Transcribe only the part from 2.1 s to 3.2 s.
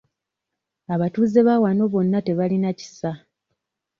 tebalina kisa.